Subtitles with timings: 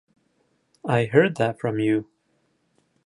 [0.83, 2.07] I heard that from you.